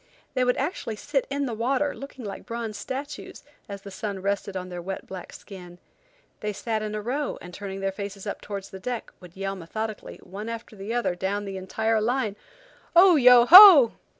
[0.33, 4.57] They would actually sit in the water looking like bronze statues, as the sun rested
[4.57, 5.77] on their wet, black skins.
[6.39, 9.55] They sat in a row, and turning their faces up towards the deck, would yell
[9.55, 12.35] methodically, one after the other, down the entire line:
[12.95, 13.15] "Oh!
[13.15, 13.45] Yo!
[13.45, 13.93] Ho!"